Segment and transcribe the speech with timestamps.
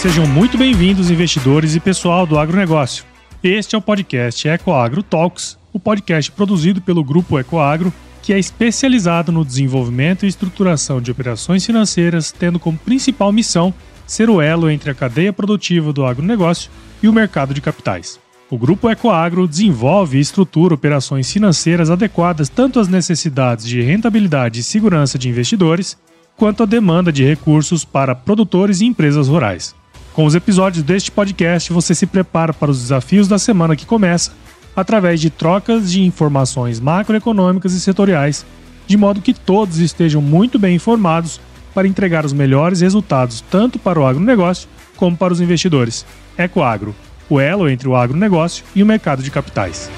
[0.00, 3.04] Sejam muito bem-vindos, investidores e pessoal do agronegócio.
[3.42, 9.30] Este é o podcast EcoAgro Talks, o podcast produzido pelo Grupo EcoAgro, que é especializado
[9.30, 13.74] no desenvolvimento e estruturação de operações financeiras, tendo como principal missão
[14.06, 16.70] ser o elo entre a cadeia produtiva do agronegócio
[17.02, 18.18] e o mercado de capitais.
[18.50, 24.62] O Grupo EcoAgro desenvolve e estrutura operações financeiras adequadas tanto às necessidades de rentabilidade e
[24.64, 25.96] segurança de investidores,
[26.36, 29.72] quanto à demanda de recursos para produtores e empresas rurais.
[30.12, 34.32] Com os episódios deste podcast, você se prepara para os desafios da semana que começa,
[34.74, 38.44] através de trocas de informações macroeconômicas e setoriais,
[38.84, 41.40] de modo que todos estejam muito bem informados
[41.72, 46.04] para entregar os melhores resultados tanto para o agronegócio como para os investidores.
[46.36, 46.96] Ecoagro,
[47.30, 49.88] o elo entre o agronegócio e o mercado de capitais.